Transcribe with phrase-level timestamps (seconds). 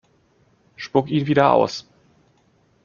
[0.77, 1.87] Spuck ihn wieder aus!